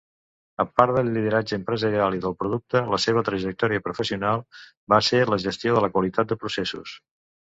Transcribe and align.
A 0.61 0.63
part 0.77 0.93
del 0.99 1.09
lideratge 1.17 1.57
empresarial 1.61 2.15
i 2.19 2.21
del 2.23 2.33
producte, 2.39 2.81
la 2.93 2.99
seva 3.03 3.23
trajectòria 3.27 3.83
professional 3.89 4.41
va 4.95 4.99
ser 5.09 5.21
la 5.35 5.39
gestió 5.45 5.77
de 5.77 5.85
la 5.87 5.91
qualitat 5.99 6.33
de 6.33 6.39
processos. 6.45 6.95